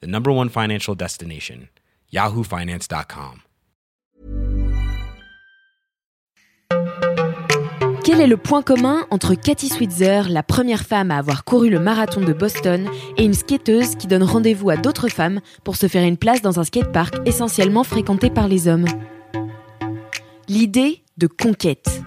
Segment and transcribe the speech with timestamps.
[0.00, 1.68] the number one financial destination,
[2.12, 3.40] yahoofinance.com.
[8.04, 11.80] Quel est le point commun entre Cathy Switzer, la première femme à avoir couru le
[11.80, 16.04] marathon de Boston, et une skateuse qui donne rendez-vous à d'autres femmes pour se faire
[16.04, 18.84] une place dans un skatepark essentiellement fréquenté par les hommes?
[20.48, 22.02] L'idée de conquête.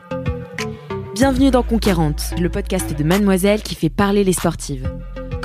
[1.15, 4.87] Bienvenue dans Conquérante, le podcast de Mademoiselle qui fait parler les sportives.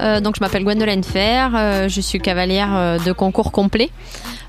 [0.00, 3.90] Euh, donc je m'appelle Gwendoline Fer, euh, je suis cavalière euh, de concours complet.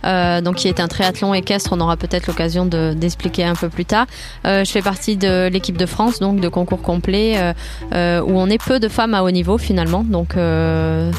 [0.04, 3.84] Donc qui est un triathlon équestre, on aura peut-être l'occasion de, d'expliquer un peu plus
[3.84, 4.06] tard.
[4.46, 7.54] Je fais partie de l'équipe de France, donc de concours complet,
[7.92, 7.96] où
[8.40, 10.36] on est peu de femmes à haut niveau finalement, donc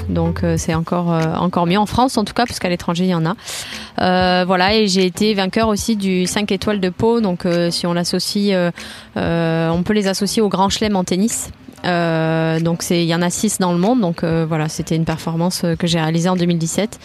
[0.08, 3.26] donc c'est encore encore mieux en France en tout cas, puisqu'à l'étranger il y en
[3.26, 4.44] a.
[4.46, 8.72] voilà, et j'ai été vainqueur aussi du 5 étoiles de Pau, donc si on l'associe,
[9.14, 11.50] on peut les associer au Grand Chelem en tennis.
[11.84, 14.00] Euh, donc il y en a six dans le monde.
[14.00, 16.98] Donc euh, voilà, c'était une performance euh, que j'ai réalisée en 2017.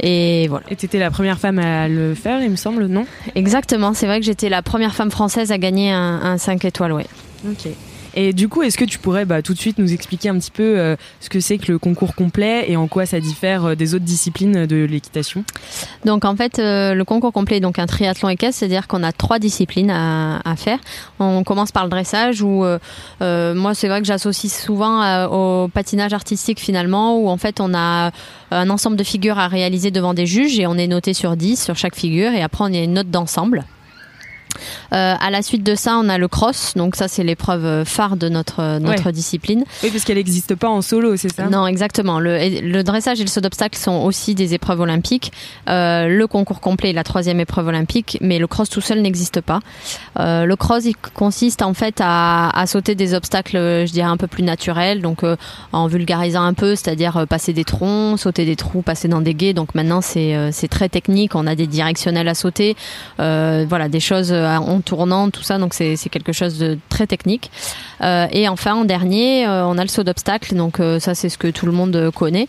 [0.00, 0.64] Et voilà.
[0.70, 3.06] Et tu étais la première femme à le faire, il me semble, non?
[3.34, 3.94] Exactement.
[3.94, 7.06] C'est vrai que j'étais la première femme française à gagner un, un 5 étoiles, ouais.
[7.48, 7.68] Ok.
[8.14, 10.50] Et du coup, est-ce que tu pourrais bah, tout de suite nous expliquer un petit
[10.50, 13.74] peu euh, ce que c'est que le concours complet et en quoi ça diffère euh,
[13.74, 15.44] des autres disciplines de l'équitation?
[16.04, 19.12] Donc en fait, euh, le concours complet est donc un triathlon équestre, c'est-à-dire qu'on a
[19.12, 20.78] trois disciplines à, faire.
[21.18, 22.64] On commence par le dressage où
[23.20, 28.10] moi c'est vrai que j'associe souvent au patinage artistique finalement où en fait on a
[28.50, 31.62] un ensemble de figures à réaliser devant des juges et on est noté sur 10
[31.62, 33.64] sur chaque figure et après on a une note d'ensemble.
[34.92, 36.74] Euh, à la suite de ça, on a le cross.
[36.76, 39.64] Donc ça, c'est l'épreuve phare de notre notre discipline.
[39.82, 41.48] Oui, parce qu'elle n'existe pas en solo, c'est ça?
[41.48, 42.20] Non, exactement.
[42.20, 45.32] Le, le, dressage et le saut d'obstacle sont aussi des épreuves olympiques.
[45.68, 49.40] Euh, le concours complet est la troisième épreuve olympique, mais le cross tout seul n'existe
[49.40, 49.60] pas.
[50.18, 54.16] Euh, le cross, il consiste en fait à, à, sauter des obstacles, je dirais un
[54.16, 55.02] peu plus naturels.
[55.02, 55.36] Donc euh,
[55.72, 59.34] en vulgarisant un peu, c'est-à-dire euh, passer des troncs, sauter des trous, passer dans des
[59.34, 59.54] guets.
[59.54, 61.34] Donc maintenant, c'est euh, c'est très technique.
[61.34, 62.76] On a des directionnels à sauter.
[63.18, 65.58] voilà, des choses en tournant, tout ça.
[65.58, 67.50] Donc c'est quelque chose de très technique.
[68.02, 70.54] Euh, et enfin, en dernier, euh, on a le saut d'obstacle.
[70.54, 72.48] Donc euh, ça, c'est ce que tout le monde connaît,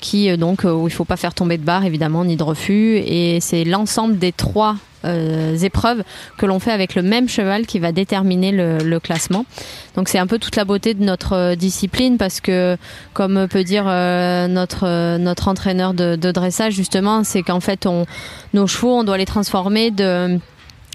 [0.00, 2.96] qui donc où il faut pas faire tomber de barre évidemment ni de refus.
[2.96, 6.02] Et c'est l'ensemble des trois euh, épreuves
[6.38, 9.46] que l'on fait avec le même cheval qui va déterminer le, classement.
[9.94, 12.76] Donc c'est un peu toute la beauté de notre discipline parce que,
[13.14, 18.06] comme peut dire euh, notre notre entraîneur de, de dressage justement, c'est qu'en fait on
[18.54, 20.40] nos chevaux on doit les transformer de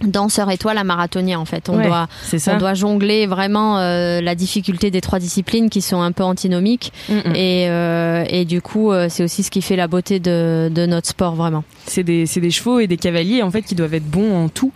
[0.01, 1.69] danseur étoile à marathonien en fait.
[1.69, 2.07] On doit
[2.47, 6.91] on doit jongler vraiment euh, la difficulté des trois disciplines qui sont un peu antinomiques
[7.09, 7.35] mm -mm.
[7.35, 10.85] et euh, et du coup euh, c'est aussi ce qui fait la beauté de, de
[10.85, 11.63] notre sport vraiment.
[11.85, 14.49] C'est des c'est des chevaux et des cavaliers en fait qui doivent être bons en
[14.49, 14.71] tout.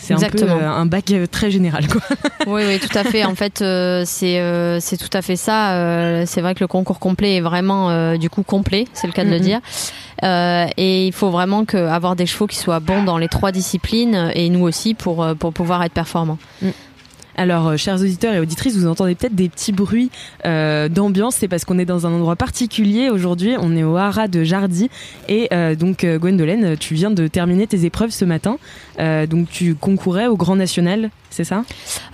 [0.00, 2.00] C'est un peu euh, un bac euh, très général quoi.
[2.46, 3.24] oui oui, tout à fait.
[3.24, 4.40] En fait euh, c'est
[4.80, 8.42] c'est tout à fait ça c'est vrai que le concours complet est vraiment du coup
[8.42, 9.60] complet, c'est le cas de mm le dire.
[10.22, 13.52] Euh, et il faut vraiment que, avoir des chevaux qui soient bons dans les trois
[13.52, 16.38] disciplines et nous aussi pour, pour pouvoir être performants.
[16.60, 16.68] Mm.
[17.40, 20.10] Alors, euh, chers auditeurs et auditrices, vous entendez peut-être des petits bruits
[20.44, 21.36] euh, d'ambiance.
[21.36, 23.54] C'est parce qu'on est dans un endroit particulier aujourd'hui.
[23.58, 24.90] On est au Haras de Jardy.
[25.26, 28.58] Et euh, donc, Gwendolen, tu viens de terminer tes épreuves ce matin.
[28.98, 31.62] Donc, tu concourais au Grand National, c'est ça?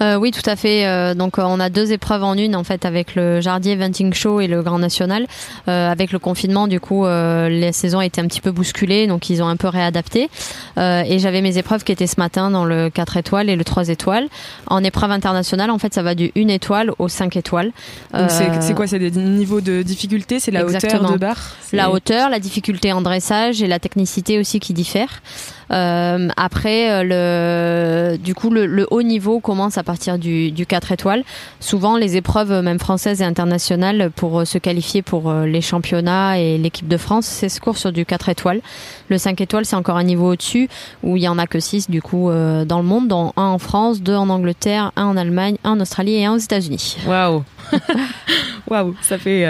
[0.01, 1.17] Oui, tout à fait.
[1.17, 4.47] donc, on a deux épreuves en une, en fait, avec le Jardy Eventing Show et
[4.47, 5.27] le Grand National.
[5.67, 9.09] avec le confinement, du coup, les saisons étaient un petit peu bousculées.
[9.09, 10.31] Donc, ils ont un peu réadapté.
[10.77, 13.89] et j'avais mes épreuves qui étaient ce matin dans le 4 étoiles et le 3
[13.89, 14.29] étoiles.
[14.69, 17.73] En épreuve international, en fait, ça va du 1 étoile au 5 étoiles.
[18.13, 21.01] Donc c'est quoi C'est des niveaux de difficulté C'est la Exactement.
[21.03, 21.57] hauteur de barre?
[21.73, 25.23] La hauteur, la difficulté en dressage et la technicité aussi qui diffèrent.
[25.71, 31.25] Euh, après, le, du coup, le, haut niveau commence à partir du, du 4 étoiles.
[31.61, 36.89] Souvent, les épreuves, même françaises et internationales, pour se qualifier pour les championnats et l'équipe
[36.89, 38.61] de France, c'est ce cours sur du 4 étoiles.
[39.09, 40.69] Le 5 étoiles, c'est encore un niveau au-dessus,
[41.03, 43.59] où il y en a que 6 du coup dans le monde, dont un en
[43.59, 46.97] France, deux en Angleterre, un en Allemagne, un en Australie et un aux États-Unis.
[47.07, 47.45] Waouh
[48.71, 49.45] Waouh, ça fait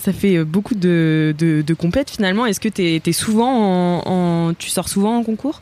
[0.00, 2.46] ça fait euh, beaucoup de, de, de compètes finalement.
[2.46, 4.19] Est-ce que tu es, souvent en,
[4.58, 5.60] tu sors souvent en concours?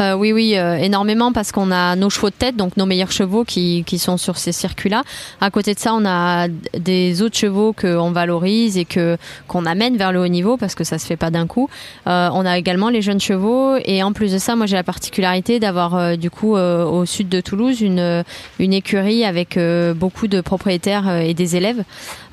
[0.00, 3.12] Euh, Oui, oui, euh, énormément parce qu'on a nos chevaux de tête, donc nos meilleurs
[3.12, 5.02] chevaux qui, qui sont sur ces circuits-là.
[5.40, 6.48] À côté de ça, on a
[6.78, 9.16] des autres chevaux qu'on valorise et que
[9.48, 11.68] qu'on amène vers le haut niveau parce que ça se fait pas d'un coup.
[12.06, 14.82] Euh, on a également les jeunes chevaux et en plus de ça, moi j'ai la
[14.82, 18.24] particularité d'avoir du coup au sud de Toulouse une
[18.58, 19.58] une écurie avec
[19.96, 21.84] beaucoup de propriétaires et des élèves,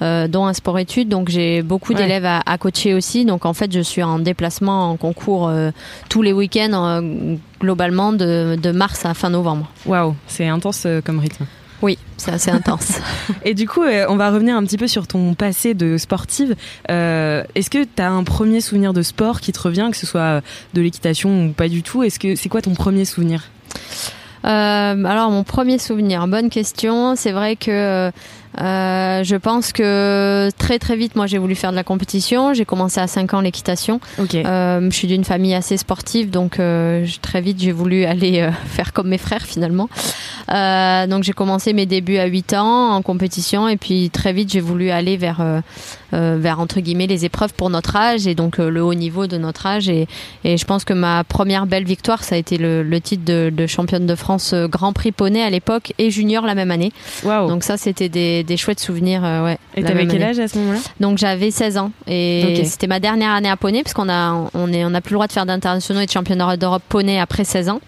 [0.01, 1.09] dont un sport études.
[1.09, 3.25] Donc j'ai beaucoup d'élèves à, coacher aussi.
[3.25, 5.71] Donc en fait, je suis en déplacement en concours euh,
[6.09, 9.69] tous les week-ends, euh, globalement de, mars à fin novembre.
[9.85, 11.45] Waouh, c'est intense euh, comme rythme.
[11.81, 12.99] Oui, c'est assez intense.
[13.43, 16.55] Et du coup, on va revenir un petit peu sur ton passé de sportive.
[16.87, 20.41] Est-ce que tu as un premier souvenir de sport qui te revient, que ce soit
[20.75, 22.03] de l'équitation ou pas du tout?
[22.03, 23.49] Est-ce que c'est quoi ton premier souvenir?
[24.43, 27.15] Alors mon premier souvenir, bonne question.
[27.15, 28.11] C'est vrai que
[28.59, 32.53] euh, je pense que très très vite, moi j'ai voulu faire de la compétition.
[32.53, 33.99] J'ai commencé à 5 ans l'équitation.
[34.19, 38.93] Euh, je suis d'une famille assez sportive, donc euh, très vite j'ai voulu aller faire
[38.93, 39.89] comme mes frères finalement.
[40.47, 44.59] Donc j'ai commencé mes débuts à 8 ans en compétition et puis très vite j'ai
[44.59, 45.61] voulu aller vers
[46.11, 49.65] vers entre guillemets les épreuves pour notre âge et donc le haut niveau de notre
[49.65, 49.87] âge.
[49.87, 50.07] Et,
[50.43, 53.49] et, je pense que ma première belle victoire, ça a été le, le titre de,
[53.49, 56.91] de, championne de France Grand Prix Poney à l'époque et junior la même année.
[57.23, 59.23] Donc ça c'était des des, chouettes souvenirs.
[59.23, 60.79] Euh, ouais, et t'avais quel âge à ce moment-là?
[60.99, 64.73] Donc j'avais 16 ans et c'était ma dernière année à poney parce qu'on a on
[64.73, 67.43] est on a plus le droit de faire d'internationaux et de championnats d'Europe poney après
[67.43, 67.81] 16 ans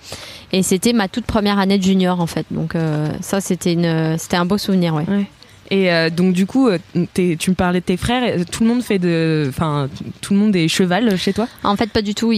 [0.51, 2.45] et c'était ma toute première année de junior en fait.
[2.51, 5.05] Donc euh, ça c'était une c'était un beau souvenir ouais.
[5.07, 5.25] ouais.
[5.73, 6.77] Et euh, donc du coup, euh,
[7.15, 8.21] tu me parlais de tes frères.
[8.23, 9.89] Euh, tout le monde fait de, enfin,
[10.21, 11.47] tout le monde est cheval chez toi?
[11.63, 12.31] En fait, pas du tout.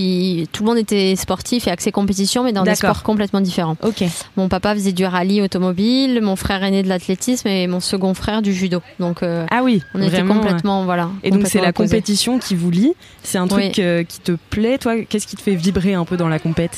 [0.53, 3.75] tout le monde était sportif et axé compétition, mais dans des sports complètement différents.
[3.83, 4.05] Ok.
[4.37, 8.41] Mon papa faisait du rallye automobile, mon frère aîné de l'athlétisme et mon second frère
[8.41, 8.81] du judo.
[8.99, 11.09] Donc ah oui, on était complètement voilà.
[11.23, 12.93] Et donc c'est la compétition qui vous lie?
[13.21, 15.01] C'est un truc qui te plaît, toi?
[15.01, 16.77] Qu'est-ce qui te fait vibrer un peu dans la compète?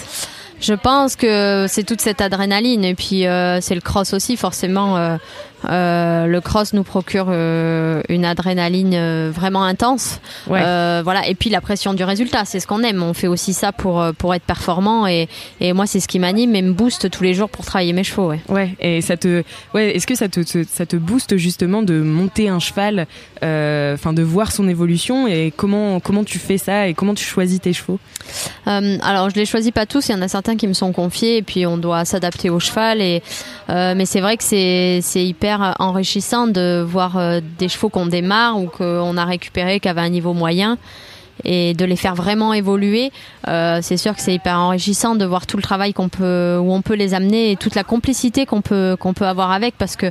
[0.60, 3.26] Je pense que c'est toute cette adrénaline et puis
[3.62, 5.18] c'est le cross aussi forcément euh,
[5.64, 10.20] le cross nous procure euh, une adrénaline euh, vraiment intense.
[10.48, 11.28] voilà.
[11.28, 13.02] Et puis la pression du résultat, c'est ce qu'on aime.
[13.04, 15.28] On fait aussi ça pour, pour être performant et,
[15.60, 18.04] et moi, c'est ce qui m'anime et me booste tous les jours pour travailler mes
[18.04, 18.30] chevaux.
[18.30, 18.40] Ouais.
[18.50, 19.44] ouais et ça te,
[19.74, 23.08] ouais, est-ce que ça te, ça te booste justement de monter un cheval,
[23.38, 27.60] enfin de voir son évolution et comment, comment tu fais ça et comment tu choisis
[27.60, 28.00] tes chevaux?
[28.66, 30.10] Alors, je les choisis pas tous.
[30.10, 32.60] Il y en a certains qui me sont confiés et puis on doit s'adapter au
[32.60, 33.02] cheval.
[33.02, 33.24] Et,
[33.70, 35.47] mais c'est vrai que c'est hyper
[35.80, 40.10] enrichissant de voir euh, des chevaux qu'on démarre ou qu'on a récupéré qui avaient un
[40.10, 40.78] niveau moyen
[41.44, 43.12] et de les faire vraiment évoluer.
[43.48, 46.72] Euh, c'est sûr que c'est hyper enrichissant de voir tout le travail qu'on peut, où
[46.74, 49.96] on peut les amener et toute la complicité qu'on peut, qu'on peut avoir avec parce
[49.96, 50.08] que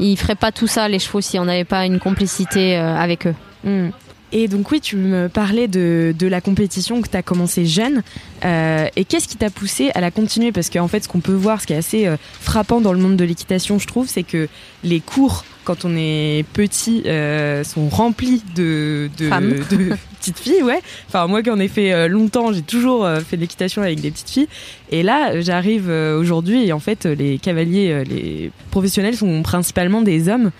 [0.00, 3.26] ils feraient pas tout ça les chevaux si on n'avait pas une complicité euh, avec
[3.26, 3.34] eux.
[3.62, 3.90] Hmm.
[4.36, 8.02] Et donc oui, tu me parlais de, de la compétition que tu as commencé jeune.
[8.44, 10.50] Euh, et qu'est-ce qui t'a poussé à la continuer?
[10.50, 12.98] Parce qu'en fait, ce qu'on peut voir, ce qui est assez euh, frappant dans le
[12.98, 14.48] monde de l'équitation, je trouve, c'est que
[14.82, 19.28] les cours, quand on est petit, euh, sont remplis de, de,
[19.70, 20.64] de petites filles.
[20.64, 20.80] Ouais.
[21.06, 24.30] Enfin, moi qui en ai fait longtemps, j'ai toujours fait de l'équitation avec des petites
[24.30, 24.48] filles.
[24.90, 30.50] Et là, j'arrive aujourd'hui et en fait, les cavaliers, les professionnels sont principalement des hommes.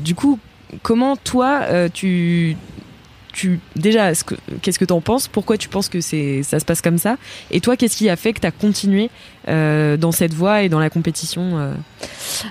[0.00, 0.38] du coup,
[0.82, 2.56] comment toi, euh, tu,
[3.32, 4.12] tu déjà,
[4.62, 5.28] qu'est-ce que tu en penses?
[5.28, 7.16] Pourquoi tu penses que c'est ça se passe comme ça?
[7.50, 9.10] Et toi, qu'est-ce qui a fait que continué
[9.46, 11.72] dans cette voie et dans la compétition euh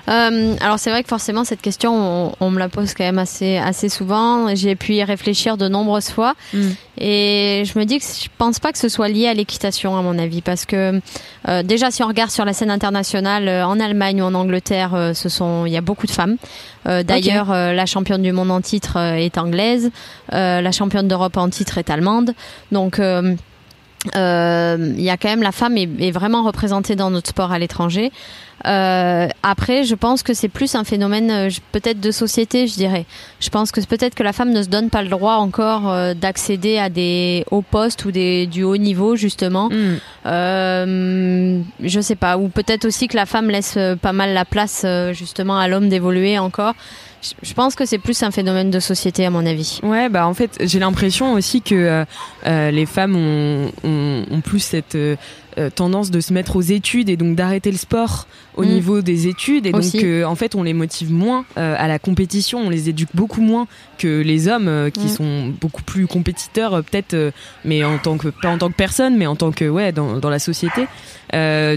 [0.08, 3.58] euh, Alors c'est vrai que forcément cette question on, me la pose quand même assez
[3.58, 4.54] assez souvent.
[4.54, 6.68] J'ai pu y réfléchir de nombreuses fois mm.
[6.98, 10.02] et je me dis que je pense pas que ce soit lié à l'équitation à
[10.02, 11.00] mon avis parce que
[11.62, 15.66] déjà si on regarde sur la scène internationale en Allemagne ou en Angleterre, ce sont
[15.66, 16.36] il y a beaucoup de femmes.
[16.84, 19.90] D'ailleurs la championne du monde en titre est anglaise,
[20.30, 22.34] la championne d'Europe en titre est allemande.
[22.72, 23.00] Donc
[24.14, 27.58] euh, il y a quand même la femme est, vraiment représentée dans notre sport à
[27.58, 28.12] l'étranger.
[28.66, 33.04] Euh, après, je pense que c'est plus un phénomène euh, peut-être de société, je dirais.
[33.38, 36.14] Je pense que peut-être que la femme ne se donne pas le droit encore euh,
[36.14, 39.68] d'accéder à des hauts postes ou des, du haut niveau justement.
[39.68, 39.96] Mm.
[40.26, 42.38] Euh, je sais pas.
[42.38, 46.38] Ou peut-être aussi que la femme laisse pas mal la place justement à l'homme d'évoluer
[46.38, 46.74] encore
[47.42, 49.80] je pense que c'est plus un phénomène de société à mon avis.
[49.82, 52.04] Ouais, bah en fait, j'ai l'impression aussi que euh,
[52.46, 55.16] euh, les femmes ont, ont, ont plus cette euh,
[55.74, 58.68] tendance de se mettre aux études et donc d'arrêter le sport au Mm.
[58.68, 59.92] niveau des études et Aussi.
[59.98, 63.40] donc euh, en fait on les motive moins à la compétition, on les éduque beaucoup
[63.40, 63.66] moins
[63.98, 65.08] que les hommes qui Mm.
[65.08, 67.32] sont beaucoup plus compétiteurs peut-être
[67.64, 70.18] mais en tant que pas en tant que personne mais en tant que ouais dans,
[70.18, 70.86] dans la société.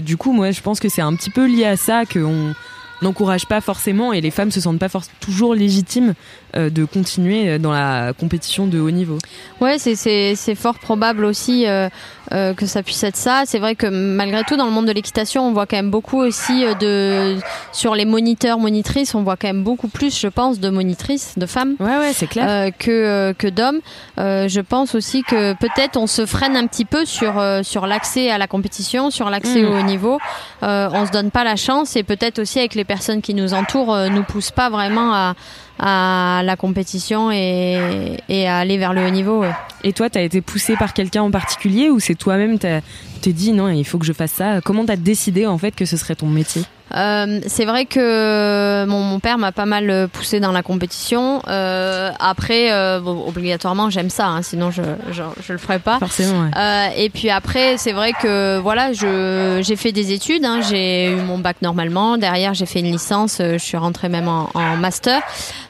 [0.02, 2.54] Du coup moi je pense que c'est un petit peu lié à ça qu'on
[3.02, 4.88] n'encourage pas forcément et les femmes se sentent pas
[5.20, 6.14] toujours légitimes
[6.54, 9.18] de continuer dans la compétition de haut niveau.
[9.60, 11.88] Ouais, c'est c'est c'est fort probable aussi euh,
[12.32, 13.42] euh, que ça puisse être ça.
[13.46, 16.18] C'est vrai que malgré tout, dans le monde de l'équitation, on voit quand même beaucoup
[16.20, 17.36] aussi euh, de
[17.72, 21.46] sur les moniteurs, monitrices, on voit quand même beaucoup plus, je pense, de monitrices, de
[21.46, 21.74] femmes.
[21.80, 22.46] Ouais ouais c'est clair.
[22.48, 23.80] euh, que euh, que d'hommes.
[24.18, 27.86] Euh, je pense aussi que peut-être on se freine un petit peu sur euh, sur
[27.86, 29.66] l'accès à la compétition, sur l'accès Mm.
[29.66, 30.18] au haut niveau.
[30.62, 33.52] Euh, on se donne pas la chance et peut-être aussi avec les personnes qui nous
[33.54, 35.34] entourent euh, nous poussent pas vraiment à
[35.82, 39.40] à la compétition et, à aller vers le haut niveau.
[39.40, 39.52] ouais.
[39.82, 43.68] Et toi, t'as été poussé par quelqu'un en particulier ou c'est toi-même t'es dit non,
[43.70, 44.60] il faut que je fasse ça?
[44.60, 46.62] Comment t'as décidé en fait que ce serait ton métier?
[46.96, 51.40] Euh, c'est vrai que mon, mon père m'a pas mal euh, poussé dans la compétition.
[51.48, 55.98] Euh, après, euh, bon, obligatoirement, j'aime ça, hein, sinon je, je je le ferais pas.
[55.98, 56.50] Forcément, ouais.
[56.56, 60.44] Euh, et puis après, c'est vrai que voilà, je j'ai fait des études.
[60.44, 62.16] hein, j'ai eu mon bac normalement.
[62.18, 63.38] Derrière, j'ai fait une licence.
[63.40, 65.20] euh, je suis rentrée même en, en master.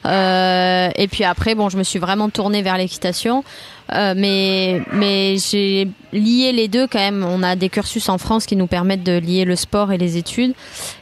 [0.05, 3.43] Euh, et puis après, bon, je me suis vraiment tournée vers l'équitation.
[3.93, 7.23] Euh, mais mais j'ai lié les deux quand même.
[7.23, 10.17] On a des cursus en France qui nous permettent de lier le sport et les
[10.17, 10.53] études.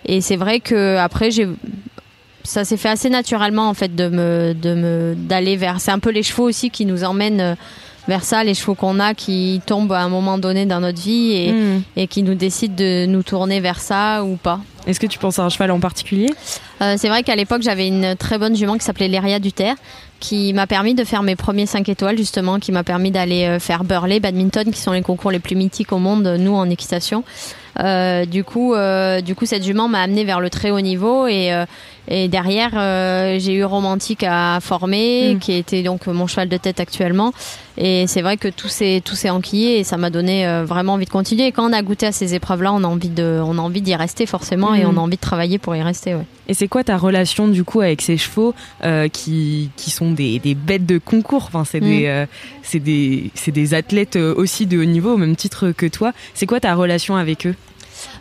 [0.06, 1.48] Et c'est vrai que après j'ai
[2.44, 5.80] ça s'est fait assez naturellement en fait de me de me d'aller vers.
[5.82, 7.56] C'est un peu les chevaux aussi qui nous emmènent euh,
[8.08, 11.34] vers ça, les chevaux qu'on a qui tombent à un moment donné dans notre vie
[11.34, 11.82] et, Hmm.
[11.96, 14.62] et qui nous décident de nous tourner vers ça ou pas.
[14.88, 16.32] Est-ce que tu penses à un cheval en particulier?
[16.82, 19.76] Euh, c'est vrai qu'à l'époque, j'avais une très bonne jument qui s'appelait Léria Duterre,
[20.20, 23.60] qui m'a permis de faire mes premiers 5 étoiles, justement, qui m'a permis d'aller euh,
[23.60, 27.24] faire Burley, badminton, qui sont les concours les plus mythiques au monde, nous, en équitation.
[27.80, 31.28] Euh, du coup, euh, du coup, cette jument m'a amené vers le très haut niveau
[31.28, 31.66] et, euh,
[32.10, 35.40] et derrière, euh, j'ai eu Romantique à former, Mm.
[35.40, 37.32] qui était donc mon cheval de tête actuellement.
[37.78, 41.06] Et c'est vrai que tout s'est tout s'est enquillé et ça m'a donné vraiment envie
[41.06, 41.46] de continuer.
[41.46, 43.82] Et quand on a goûté à ces épreuves-là, on a envie de, on a envie
[43.82, 44.90] d'y rester forcément et Mm.
[44.90, 46.16] on a envie de travailler pour y rester.
[46.16, 46.26] Ouais.
[46.50, 48.54] Et c'est quoi ta relation du coup avec ces chevaux
[49.14, 51.44] qui, qui sont des, des bêtes de concours?
[51.48, 52.26] Enfin, c'est des,
[52.64, 56.12] c'est des, c'est des athlètes aussi de haut niveau au même titre que toi.
[56.34, 57.56] C'est quoi ta relation avec eux?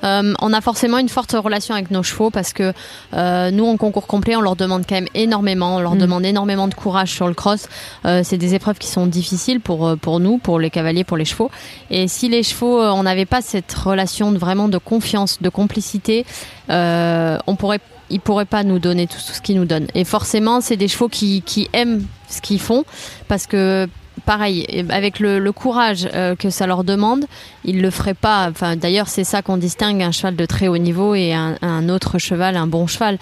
[0.04, 2.72] Euh, on a forcément une forte relation avec nos chevaux parce que
[3.14, 5.76] euh, nous, en concours complet, on leur demande quand même énormément.
[5.76, 5.98] On leur Mm.
[5.98, 7.68] demande énormément de courage sur le cross.
[8.04, 11.24] Euh, c'est des épreuves qui sont difficiles pour pour nous, pour les cavaliers, pour les
[11.24, 11.50] chevaux.
[11.90, 16.24] Et si les chevaux, on n'avait pas cette relation de, vraiment de confiance, de complicité,
[16.68, 17.80] on pourrait
[18.10, 19.88] ils pourraient pas nous donner tout, tout ce qu'ils nous donnent.
[19.94, 22.84] Et forcément, c'est des chevaux qui, qui aiment ce qu'ils font
[23.28, 23.88] parce que
[24.24, 27.24] pareil, avec le, le courage euh, que ça leur demande,
[27.64, 28.48] ils le feraient pas.
[28.50, 31.88] Enfin, d'ailleurs, c'est ça qu'on distingue un cheval de très haut niveau et un, un
[31.88, 33.18] autre cheval, un bon cheval.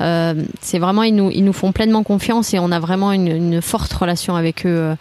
[0.00, 3.28] Euh, c'est vraiment ils nous ils nous font pleinement confiance et on a vraiment une,
[3.28, 4.94] une forte relation avec eux.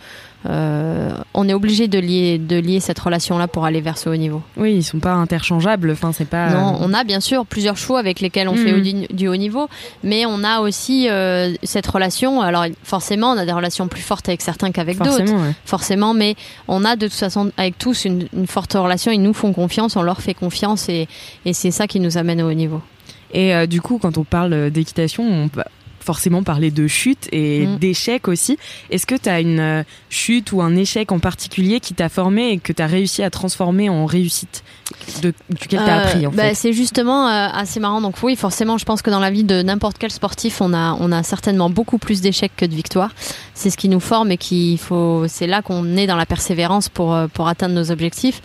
[0.46, 4.10] Euh, on est obligé de lier de lier cette relation là pour aller vers ce
[4.10, 4.42] haut niveau.
[4.56, 5.92] Oui, ils sont pas interchangeables.
[5.92, 6.50] Enfin, c'est pas.
[6.52, 8.66] Non, on a bien sûr plusieurs chevaux avec lesquels on Mhm.
[8.66, 9.68] fait du, du haut niveau,
[10.04, 12.42] mais on a aussi euh, cette relation.
[12.42, 15.42] Alors forcément, on a des relations plus fortes avec certains qu'avec d'autres forcément.
[15.42, 15.54] ouais.
[15.66, 16.36] forcément, mais
[16.70, 19.12] on a de toute façon avec tous une, une forte relation.
[19.12, 21.08] Ils nous font confiance, on leur fait confiance et,
[21.46, 22.82] et c'est ça qui nous amène au haut niveau.
[23.34, 25.50] Et euh, du coup, quand on parle d'équitation, on
[26.10, 27.78] forcément parler de chute et Mm.
[27.78, 28.58] d'échec aussi.
[28.90, 32.50] Est-ce que tu as une euh, chute ou un échec en particulier qui t'a formé
[32.54, 34.64] et que tu as réussi à transformer en réussite
[35.22, 38.02] de, duquel tu as Euh, appris en bah, fait C'est justement euh, assez marrant.
[38.02, 40.98] Donc oui, forcément, je pense que dans la vie de n'importe quel sportif, on a,
[41.00, 43.12] on a certainement beaucoup plus d'échecs que de victoires.
[43.54, 45.26] C'est ce qui nous forme et qu'il faut.
[45.28, 48.42] C'est là qu'on est dans la persévérance pour pour atteindre nos objectifs.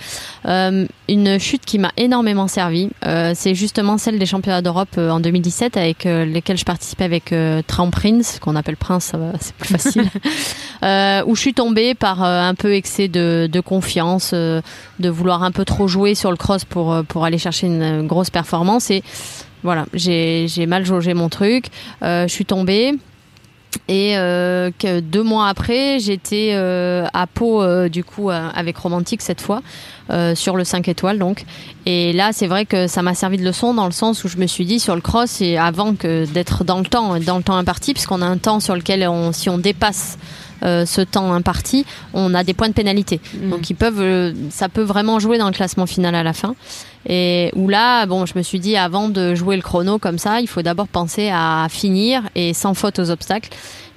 [0.47, 5.21] Euh, une chute qui m'a énormément servi, euh, c'est justement celle des championnats d'Europe en
[5.21, 9.69] 2017 avec euh, lesquels je participais avec euh, Traum Prince, qu'on appelle Prince, c'est plus
[9.69, 10.09] facile.
[10.83, 14.61] euh, où je suis tombée par euh, un peu excès de, de confiance, euh,
[14.99, 18.03] de vouloir un peu trop jouer sur le cross pour, pour aller chercher une euh,
[18.03, 18.91] grosse performance.
[18.91, 19.03] Et
[19.63, 21.67] voilà, j'ai mal jaugé mon truc.
[22.03, 22.95] Je suis tombée.
[23.89, 28.77] Et euh, que deux mois après, j'étais euh, à Pau, euh, du coup, euh, avec
[28.77, 29.63] Romantique cette fois,
[30.11, 31.45] euh, sur le 5 étoiles donc.
[31.87, 34.39] Et là, c'est vrai que ça m'a servi de leçon dans le sens où je
[34.39, 37.43] me suis dit sur le cross, et avant que d'être dans le temps, dans le
[37.43, 40.19] temps imparti, puisqu'on a un temps sur lequel, on, si on dépasse
[40.65, 43.21] ce temps imparti, on a des points de pénalité.
[43.35, 43.51] Mmh.
[43.51, 46.55] Donc ils peuvent, ça peut vraiment jouer dans le classement final à la fin.
[47.07, 50.41] Et où là, bon, je me suis dit avant de jouer le chrono comme ça,
[50.41, 53.51] il faut d'abord penser à finir et sans faute aux obstacles.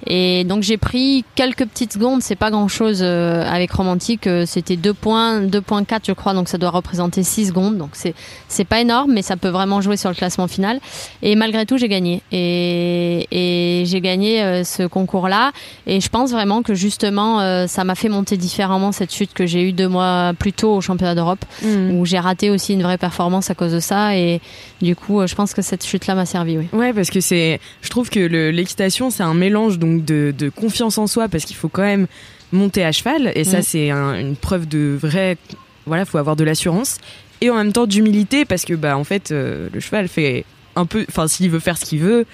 [0.06, 4.44] Et donc j'ai pris quelques petites secondes, c'est pas grand chose euh, avec Romantique, euh,
[4.46, 8.14] c'était 2 points, 2.4 je crois, donc ça doit représenter 6 secondes, donc c'est
[8.46, 10.80] c'est pas énorme, mais ça peut vraiment jouer sur le classement final.
[11.22, 12.22] Et malgré tout, j'ai gagné.
[12.32, 15.52] Et, et j'ai gagné euh, ce concours-là.
[15.86, 19.68] Et je pense vraiment que justement, ça m'a fait monter différemment cette chute que j'ai
[19.68, 21.90] eue deux mois plus tôt au championnat d'Europe, mmh.
[21.92, 24.16] où j'ai raté aussi une vraie performance à cause de ça.
[24.16, 24.40] Et
[24.80, 26.58] du coup, je pense que cette chute-là m'a servi.
[26.58, 26.68] Oui.
[26.72, 31.06] Ouais, parce que c'est, je trouve que l'équitation, c'est un mélange donc de, confiance en
[31.06, 32.06] soi parce qu'il faut quand même
[32.52, 33.62] monter à cheval et ça mm.
[33.62, 35.36] c'est une preuve de vrai
[35.86, 36.98] voilà faut avoir de l'assurance
[37.40, 40.44] et en même temps d'humilité parce que bah en fait euh, le cheval fait
[40.76, 42.26] un peu enfin s'il veut faire ce qu'il veut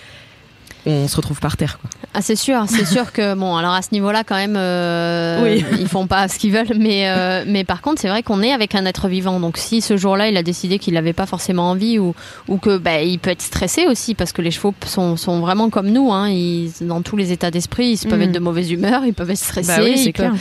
[0.87, 1.79] on se retrouve par terre.
[1.81, 1.91] Quoi.
[2.17, 5.65] Ah, c'est sûr, c'est sûr que bon, alors à ce niveau-là, quand même, euh, oui.
[5.81, 8.53] ils font pas ce qu'ils veulent, mais euh, mais par contre, c'est vrai qu'on est
[8.53, 9.41] avec un être vivant.
[9.41, 12.15] Donc, si ce jour-là, il a décidé qu'il n'avait pas forcément envie ou
[12.47, 15.71] ou que bah, il peut être stressé aussi parce que les chevaux sont, sont vraiment
[15.71, 18.23] comme nous, hein, ils, dans tous les états d'esprit, ils peuvent mm.
[18.23, 20.35] être de mauvaise humeur, ils peuvent être stressés, bah oui, clair.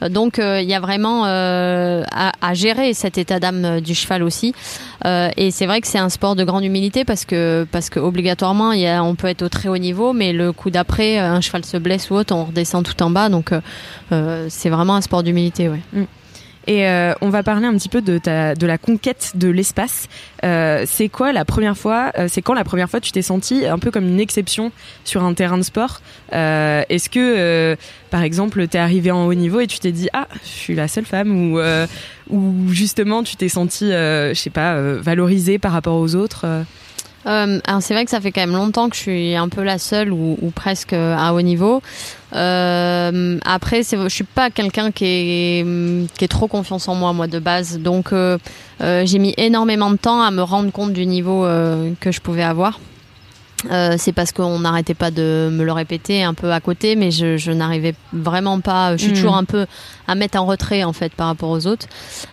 [0.00, 4.22] Donc euh, il y a vraiment euh, à, gérer cet état d'âme euh, du cheval
[4.22, 4.54] aussi.
[5.04, 8.72] et c'est vrai que c'est un sport de grande humilité parce que parce que obligatoirement
[8.72, 11.40] il y a, on peut être au très haut niveau, mais le coup d'après un
[11.40, 13.28] cheval se blesse ou autre, on redescend tout en bas.
[13.28, 13.50] Donc
[14.48, 15.68] c'est vraiment un sport d'humilité.
[15.68, 15.80] Ouais.
[15.92, 16.04] Mm.
[16.66, 18.20] Et euh, on va parler un petit peu de,
[18.66, 20.08] la conquête de l'espace.
[20.44, 23.66] Euh, c'est quoi la première fois, euh, c'est quand la première fois tu t'es senti
[23.66, 24.70] un peu comme une exception
[25.04, 26.00] sur un terrain de sport?
[26.32, 27.76] Est-ce que,
[28.10, 30.88] par exemple, t'es arrivé en haut niveau et tu t'es dit ah, je suis la
[30.88, 31.60] seule femme ou
[32.30, 36.46] ou justement tu t'es senti, je sais pas, valorisée par rapport aux autres
[37.28, 39.78] euh, c'est vrai que ça fait quand même longtemps que je suis un peu la
[39.78, 41.82] seule ou, presque à haut niveau.
[42.34, 47.78] Euh, après, je suis pas quelqu'un qui est, trop confiance en moi, moi de base.
[47.78, 48.38] Donc euh,
[48.80, 52.20] euh j'ai mis énormément de temps à me rendre compte du niveau euh, que je
[52.20, 52.80] pouvais avoir.
[53.70, 57.10] Euh, c'est parce qu'on n'arrêtait pas de me le répéter un peu à côté, mais
[57.10, 58.96] je, je n'arrivais vraiment pas.
[58.96, 59.14] Je suis mm.
[59.14, 59.66] toujours un peu
[60.06, 61.86] à mettre en retrait en fait par rapport aux autres.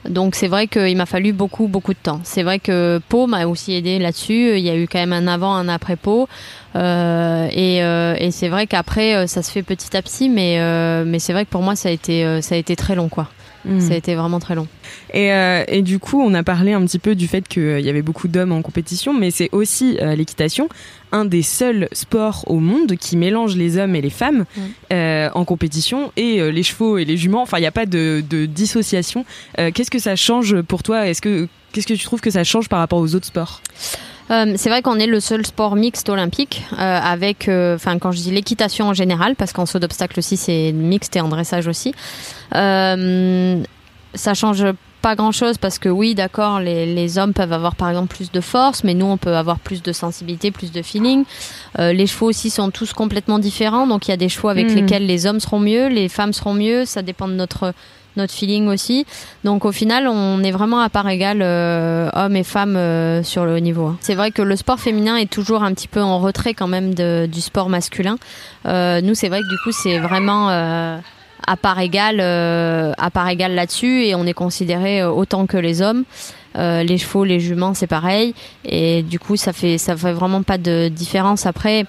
[0.08, 2.22] Donc c'est vrai qu'il m'a fallu beaucoup beaucoup de temps.
[2.24, 4.58] C'est vrai que Pau m'a aussi aidé là-dessus.
[4.58, 6.27] Il y a eu quand même un avant, un après Pau,
[6.75, 10.60] euh, et, euh, et c'est vrai qu'après euh, ça se fait petit à petit, mais
[10.60, 13.10] euh, mais c'est vrai que pour moi ça a été ça a été très long
[13.10, 13.27] quoi.
[13.65, 13.81] Mm.
[13.81, 14.67] Ça a été vraiment très long.
[15.13, 17.89] Et, euh, et, du coup, on a parlé un petit peu du fait qu'il y
[17.89, 20.69] avait beaucoup d'hommes en compétition, mais c'est aussi euh, l'équitation,
[21.12, 24.45] un des seuls sports au monde qui mélange les hommes et les femmes
[24.93, 27.41] euh, en compétition, et les chevaux et les juments.
[27.41, 29.25] Enfin, il n'y a pas de, de dissociation.
[29.57, 31.07] Qu'est-ce que ça change pour toi?
[31.07, 33.61] Est-ce que qu'est-ce que tu trouves que ça change par rapport aux autres sports?
[34.29, 38.88] C'est vrai qu'on est le seul sport mixte olympique avec, enfin quand je dis l'équitation
[38.88, 41.94] en général, parce qu'en saut d'obstacle aussi c'est mixte et en dressage aussi.
[42.53, 43.64] Euh,
[44.14, 44.66] ça change
[45.01, 48.31] pas grand chose parce que oui, d'accord, les, les, hommes peuvent avoir par exemple plus
[48.31, 51.25] de force, mais nous on peut avoir plus de sensibilité, plus de feeling.
[51.79, 54.72] Euh, les chevaux aussi sont tous complètement différents, donc il y a des chevaux avec
[54.72, 54.75] hmm.
[54.75, 57.74] lesquels les hommes seront mieux, les femmes seront mieux, ça dépend de notre
[58.18, 59.06] notre feeling aussi.
[59.44, 63.46] Donc au final, on est vraiment à part égale euh, hommes et femmes euh, sur
[63.46, 63.88] le haut niveau.
[63.88, 63.98] Hein.
[64.01, 66.94] C'est vrai que le sport féminin est toujours un petit peu en retrait quand même
[66.94, 68.18] du sport masculin.
[68.66, 70.50] Euh, nous, c'est vrai que du coup, c'est vraiment
[71.48, 76.04] à part égale, à part égale là-dessus, et on est considéré autant que les hommes.
[76.56, 80.58] Les chevaux, les juments, c'est pareil, et du coup, ça fait, ça fait vraiment pas
[80.58, 81.46] de différence.
[81.46, 81.86] Après,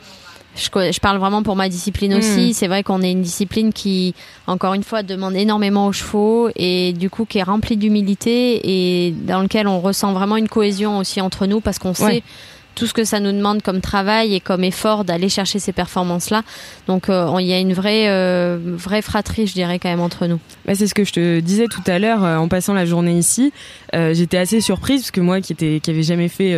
[0.56, 2.18] je, je parle vraiment pour ma discipline hmm.
[2.18, 2.54] aussi.
[2.54, 4.14] C'est vrai qu'on est une discipline qui,
[4.46, 9.10] encore une fois, demande énormément aux chevaux et du coup qui est remplie d'humilité et
[9.12, 12.22] dans lequel on ressent vraiment une cohésion aussi entre nous parce qu'on sait
[12.76, 16.42] tout ce que ça nous demande comme travail et comme effort d'aller chercher ces performances-là.
[16.86, 20.26] Donc euh, il y a une vraie, euh, vraie fratrie, je dirais, quand même entre
[20.26, 20.38] nous.
[20.66, 23.18] Bah, c'est ce que je te disais tout à l'heure euh, en passant la journée
[23.18, 23.52] ici.
[23.92, 26.54] J'étais assez surprise parce que moi qui était qui avait jamais fait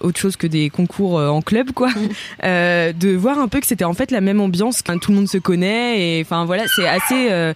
[0.00, 2.42] autre chose que des concours en club, quoi, mm.
[2.98, 5.28] de voir un peu que c'était en fait la même ambiance, quand tout le monde
[5.28, 7.54] se connaît et enfin voilà, c'est assez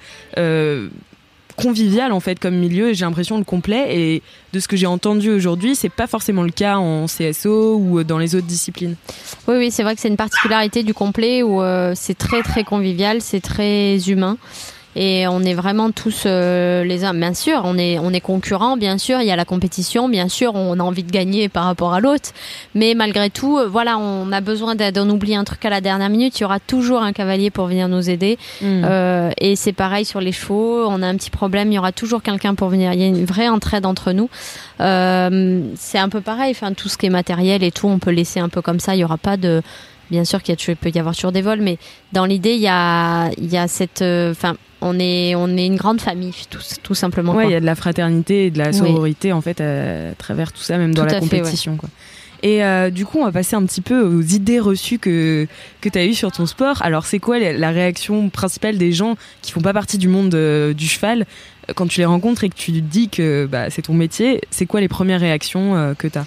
[1.57, 4.87] convivial en fait comme milieu et j'ai l'impression le complet et de ce que j'ai
[4.87, 8.97] entendu aujourd'hui c'est pas forcément le cas en CSO ou dans les autres disciplines.
[9.49, 12.65] Oui oui c'est vrai que c'est une particularité du complet où euh, c'est très très
[12.65, 14.37] convivial c'est très humain
[14.97, 17.15] et on est vraiment tous euh, les uns.
[17.15, 20.29] Bien sûr, on est on est concurrents, bien sûr, il y a la compétition, bien
[20.29, 22.31] sûr, on a envie de gagner par rapport à l'autre,
[22.75, 24.99] mais malgré tout, euh, voilà, on a besoin d'aide.
[24.99, 27.67] On oublie un truc à la dernière minute, il y aura toujours un cavalier pour
[27.67, 28.39] venir nous aider.
[28.61, 28.83] Mm.
[28.85, 31.93] Euh, et c'est pareil sur les chevaux, on a un petit problème, il y aura
[31.93, 32.93] toujours quelqu'un pour venir.
[32.93, 34.29] Il y a une vraie entraide entre nous.
[34.81, 38.11] Euh, c'est un peu pareil, enfin tout ce qui est matériel et tout, on peut
[38.11, 38.95] laisser un peu comme ça.
[38.95, 39.63] Il y aura pas de
[40.15, 41.79] bien sûr qu'il peut y avoir toujours des vols, mais
[42.13, 45.77] dans l'idée, il y a, il y a cette, enfin, on est, on est une
[45.77, 47.35] grande famille, tout, tout simplement.
[47.35, 50.53] Ouais, il y a de la fraternité et de la sororité en fait à, travers
[50.53, 51.77] tout ça, même dans la compétition.
[51.77, 51.89] Quoi.
[52.45, 55.49] Et euh, du coup, on va passer un petit peu aux idées reçues que,
[55.81, 56.83] que tu as eues sur ton sport.
[56.83, 60.75] Alors, c'est quoi la réaction principale des gens qui font pas partie du monde euh,
[60.75, 61.25] du cheval
[61.75, 64.83] quand tu les rencontres et que tu dis que bah, c'est ton métier C'est quoi
[64.83, 66.27] les premières réactions euh, que tu as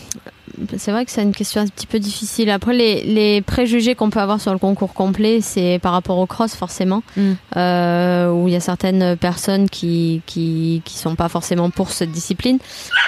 [0.77, 2.49] c'est vrai que c'est une question un petit peu difficile.
[2.49, 6.25] Après, les, les préjugés qu'on peut avoir sur le concours complet, c'est par rapport au
[6.25, 7.31] cross, forcément, mm.
[7.57, 12.11] euh, où il y a certaines personnes qui, qui, qui sont pas forcément pour cette
[12.11, 12.59] discipline.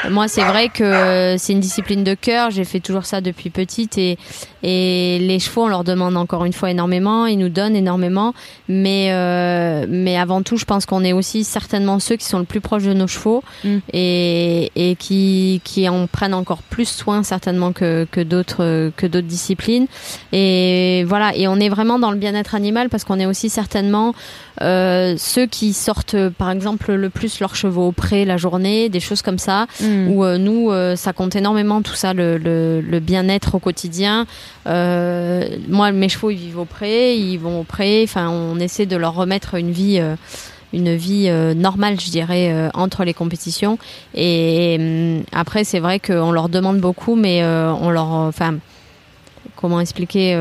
[0.09, 2.51] Moi, c'est vrai que c'est une discipline de cœur.
[2.51, 4.17] J'ai fait toujours ça depuis petite et,
[4.63, 7.25] et les chevaux, on leur demande encore une fois énormément.
[7.25, 8.33] Ils nous donnent énormément.
[8.67, 12.45] Mais, euh, mais avant tout, je pense qu'on est aussi certainement ceux qui sont le
[12.45, 13.77] plus proches de nos chevaux mm.
[13.93, 19.27] et, et qui, qui en prennent encore plus soin, certainement que, que d'autres que d'autres
[19.27, 19.87] disciplines.
[20.31, 24.13] Et voilà, et on est vraiment dans le bien-être animal parce qu'on est aussi certainement
[24.61, 28.99] euh, ceux qui sortent par exemple le plus leurs chevaux au pré la journée, des
[28.99, 30.09] choses comme ça, mm.
[30.09, 34.27] où euh, nous euh, ça compte énormément tout ça, le, le, le bien-être au quotidien.
[34.65, 38.95] moi mes chevaux ils vivent au pré, ils vont au pré, enfin on essaie de
[38.95, 39.99] leur remettre une vie
[40.73, 43.77] une vie euh, normale, je dirais, euh, entre les compétitions.
[44.15, 48.55] Et, hum, après, c'est vrai qu'on leur demande beaucoup, mais euh, on leur, enfin,
[49.55, 50.35] comment expliquer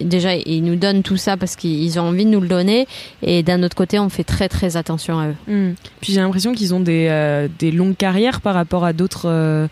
[0.00, 2.86] Déjà, ils nous donnent tout ça parce qu'ils ont envie de nous le donner,
[3.22, 5.34] et d'un autre côté, on fait très très attention à eux.
[5.48, 5.74] Hum.
[6.00, 9.68] Puis j'ai l'impression qu'ils ont des, des longues carrières par rapport à d'autres.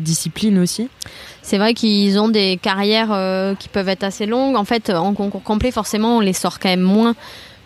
[0.00, 0.88] disciplines aussi
[1.42, 4.56] C'est vrai qu'ils ont des carrières qui peuvent être assez longues.
[4.56, 7.14] En fait, en concours complet, forcément, on les sort quand même moins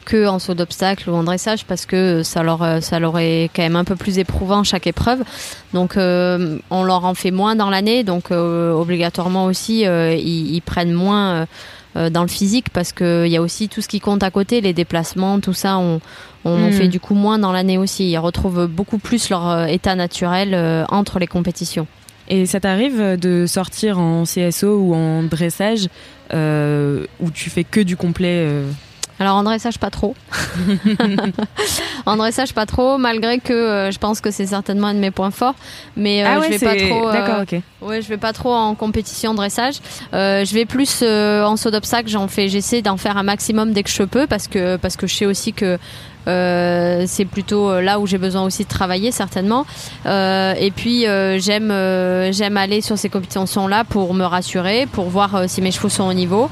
[0.05, 3.51] que en saut d'obstacle ou en dressage parce que ça leur euh, ça leur est
[3.55, 5.23] quand même un peu plus éprouvant chaque épreuve.
[5.73, 10.93] Donc euh, on leur en fait moins dans l'année, donc euh, obligatoirement aussi ils, prennent
[10.93, 11.47] moins
[11.95, 14.73] dans le physique parce qu'il y a aussi tout ce qui compte à côté, les
[14.73, 16.01] déplacements, tout ça, on,
[16.45, 16.73] on hmm.
[16.73, 18.11] fait du coup moins dans l'année aussi.
[18.11, 21.87] Ils retrouvent beaucoup plus leur état naturel entre les compétitions.
[22.29, 25.89] Et ça t'arrive de sortir en CSO ou en dressage
[26.33, 28.47] où tu fais que du complet
[29.23, 30.17] alors en dressage pas trop.
[32.07, 35.13] en dressage pas trop, malgré que euh, je pense que c'est certainement un de mes
[35.13, 35.55] points forts.
[35.97, 37.09] Mais euh, ah je vais pas trop.
[37.09, 37.61] Euh, D'accord, ok.
[37.83, 39.77] Ouais, je vais pas trop en compétition dressage.
[40.13, 42.09] je vais plus en saut d'obstacle.
[42.09, 45.07] J'en fais, j'essaie d'en faire un maximum dès que je peux parce que parce que
[45.07, 45.79] je sais aussi que
[46.27, 49.67] c'est plutôt là où j'ai besoin aussi de travailler certainement.
[50.05, 51.05] et puis
[51.39, 51.73] j'aime
[52.33, 56.09] j'aime aller sur ces compétitions là pour me rassurer, pour voir si mes chevaux sont
[56.09, 56.51] au niveau.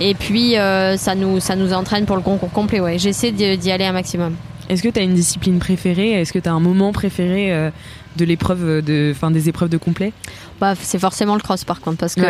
[0.00, 2.80] Et puis, euh, ça, nous, ça nous entraîne pour le concours complet.
[2.80, 2.98] Ouais.
[2.98, 4.34] J'essaie d'y aller un maximum.
[4.70, 6.12] Est-ce que tu as une discipline préférée?
[6.12, 7.70] Est-ce que tu as un moment préféré euh,
[8.16, 10.12] de l'épreuve de fin des épreuves de complet
[10.60, 12.20] bah, c'est forcément le cross par contre parce que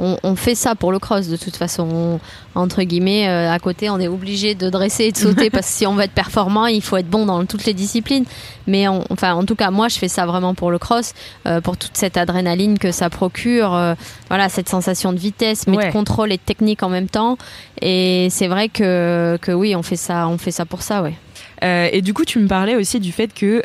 [0.00, 2.20] on, fait ça pour le cross de toute façon.
[2.54, 5.72] Entre guillemets euh, à côté on est obligé de dresser et de sauter parce que
[5.72, 8.24] si on veut être performant il faut être bon dans toutes les disciplines.
[8.66, 11.14] Mais enfin en tout cas moi je fais ça vraiment pour le cross
[11.46, 13.94] euh, pour toute cette adrénaline que ça procure euh,
[14.28, 17.38] voilà cette sensation de vitesse mais de contrôle et de technique en même temps.
[17.80, 21.14] Et c'est vrai que, que oui on fait ça on fait ça pour ça ouais
[21.62, 23.62] et du coup, tu me parlais aussi du fait que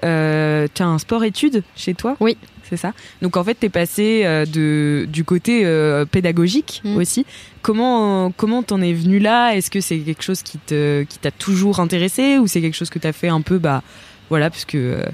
[0.67, 2.15] tu as un sport-études chez toi?
[2.19, 2.37] Oui
[2.69, 2.93] c'est ça?
[3.21, 6.97] Donc en fait, tu es passé euh, de, du côté euh, pédagogique mm.
[6.97, 7.25] aussi.
[7.61, 9.55] Comment comment t'en es venu là?
[9.55, 12.89] Est-ce que c'est quelque chose qui te qui t'a toujours intéressé ou c'est quelque chose
[12.89, 13.83] que tu as fait un peu bah
[14.29, 15.05] voilà puisque euh,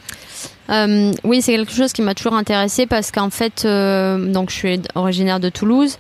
[1.23, 5.39] oui, c'est quelque chose qui m'a toujours intéressé parce qu'en fait, donc je suis originaire
[5.39, 5.97] de Toulouse.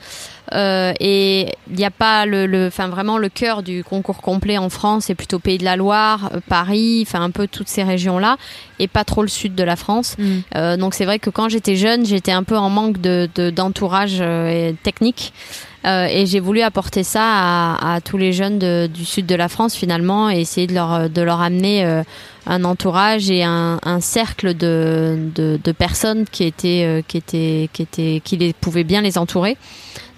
[0.53, 4.69] Euh, et il n'y a pas le, enfin vraiment le cœur du concours complet en
[4.69, 8.37] France, c'est plutôt Pays de la Loire, euh, Paris, enfin un peu toutes ces régions-là,
[8.79, 10.15] et pas trop le sud de la France.
[10.17, 10.23] Mm.
[10.55, 14.23] Euh, donc c'est vrai que quand j'étais jeune, j'étais un peu en manque de d'entourage
[14.83, 15.33] technique.
[15.85, 20.29] Et j'ai voulu apporter ça à, tous les jeunes du sud de la France finalement
[20.29, 20.73] et essayer de
[21.21, 22.03] leur, amener
[22.45, 28.83] un entourage et un, cercle de, personnes qui étaient, qui étaient, qui étaient, qui pouvaient
[28.83, 29.57] bien les entourer.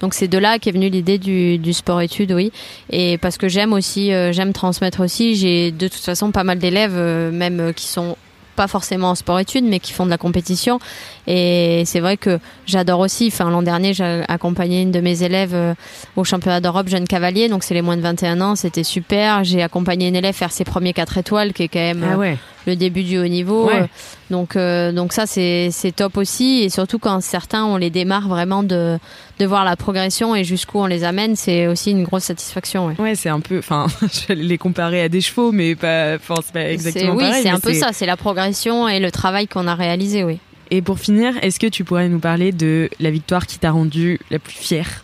[0.02, 2.52] Donc c'est de là qu'est venue l'idée du, du sport-études, oui.
[2.90, 5.36] Et parce que j'aime aussi, euh, j'aime transmettre aussi.
[5.36, 8.18] J'ai de toute façon pas mal d'élèves, euh, même euh, qui sont
[8.62, 10.78] pas forcément en sport-études, mais qui font de la compétition.
[11.26, 13.32] Et c'est vrai que j'adore aussi.
[13.34, 15.74] Enfin, l'an dernier, j'ai accompagné une de mes élèves euh,
[16.16, 19.44] au championnat d'Europe jeune cavalier, donc c'est les moins de 21 ans, c'était super.
[19.44, 22.38] J'ai accompagné une élève faire ses premiers 4 étoiles, qui est quand même Ah ouais.
[22.68, 23.68] Le début du haut niveau.
[23.68, 23.82] Ouais.
[23.82, 23.88] Euh,
[24.30, 26.62] Donc, euh, donc ça, c'est c'est top aussi.
[26.64, 28.98] Et surtout quand certains, on les démarre vraiment de,
[29.40, 32.88] de voir la progression et jusqu'où on les amène, c'est aussi une grosse satisfaction.
[32.88, 32.96] ouais.
[33.00, 33.58] Ouais, c'est un peu.
[33.60, 36.18] Enfin, je vais les comparer à des chevaux, mais pas.
[36.20, 37.44] C'est pas C'est- exactement oui, pareil.
[37.44, 40.40] c'est mais un peu ça, c'est la progression et le travail qu'on a réalisé, oui.
[40.74, 44.20] Et pour finir, est-ce que tu pourrais nous parler de la victoire qui t'a rendue
[44.30, 45.04] la plus fière?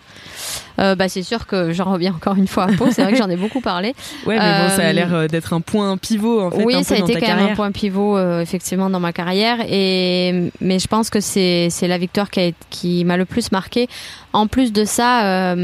[0.80, 3.18] Euh, bah, c'est sûr que j'en reviens encore une fois à Pau, c'est vrai que
[3.18, 3.96] j'en ai beaucoup parlé.
[4.26, 6.62] Ouais, mais bon, ça a Euh, l'air euh, d'être un point pivot en fait.
[6.62, 9.58] un oui, peu ça a été quand même un point pivot effectivement dans ma carrière.
[9.70, 13.88] Et mais je pense que c'est la victoire qui, a- qui m'a le plus marqué.
[14.34, 15.56] En plus de ça,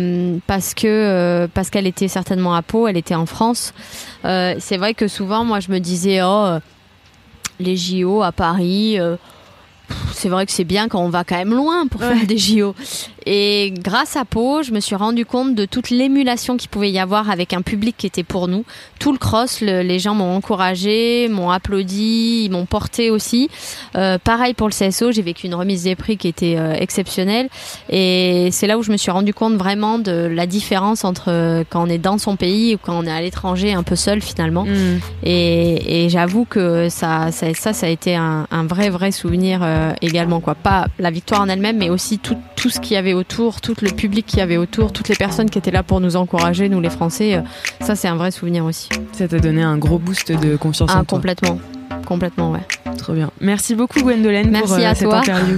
[0.48, 3.74] parce que parce qu'elle était certainement à Pau, elle était en France.
[4.24, 6.58] C'est vrai que souvent, moi, je me disais oh
[7.60, 8.98] les JO à Paris.
[10.14, 12.16] C'est vrai que c'est bien quand on va quand même loin pour Ouais.
[12.16, 12.76] faire des JO.
[13.26, 17.00] Et grâce à Pau, je me suis rendu compte de toute l'émulation qu'il pouvait y
[17.00, 18.66] avoir avec un public qui était pour nous.
[19.00, 23.50] Tout le cross, le- les gens m'ont encouragé, m'ont applaudi, ils m'ont porté aussi.
[23.96, 27.48] Euh, pareil pour le CSO, j'ai vécu une remise des prix qui était euh, exceptionnelle.
[27.90, 31.64] Et c'est là où je me suis rendu compte vraiment de la différence entre euh,
[31.70, 34.22] quand on est dans son pays ou quand on est à l'étranger un peu seul
[34.22, 34.66] finalement.
[34.66, 35.00] Mm.
[35.24, 39.60] Et, et j'avoue que ça, ça, ça, ça a été un, un vrai, vrai souvenir
[39.74, 40.40] euh, également.
[40.40, 40.56] Quoi.
[40.56, 43.76] Pas la victoire en elle-même, mais aussi tout, tout ce qu'il y avait autour, tout
[43.82, 46.70] le public qu'il y avait autour, toutes les personnes qui étaient là pour nous encourager,
[46.70, 47.36] nous les Français.
[47.36, 47.42] euh,
[47.82, 48.90] ça, c'est un vrai souvenir aussi.
[49.12, 51.18] Ça t'a donné un gros boost de confiance Ah, en toi.
[51.18, 51.60] complètement.
[52.06, 52.66] Complètement, ouais.
[52.98, 53.32] Trop bien.
[53.42, 55.20] Merci beaucoup Gwendolen pour Merci euh, à cette toi.
[55.20, 55.58] interview.